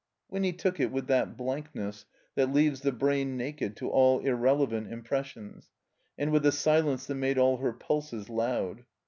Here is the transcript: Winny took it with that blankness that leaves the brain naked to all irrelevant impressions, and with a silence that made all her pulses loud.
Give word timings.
Winny 0.31 0.51
took 0.51 0.79
it 0.79 0.91
with 0.91 1.05
that 1.05 1.37
blankness 1.37 2.05
that 2.33 2.51
leaves 2.51 2.81
the 2.81 2.91
brain 2.91 3.37
naked 3.37 3.75
to 3.77 3.87
all 3.87 4.17
irrelevant 4.21 4.91
impressions, 4.91 5.69
and 6.17 6.31
with 6.31 6.43
a 6.43 6.51
silence 6.51 7.05
that 7.05 7.13
made 7.13 7.37
all 7.37 7.57
her 7.57 7.71
pulses 7.71 8.27
loud. 8.27 8.83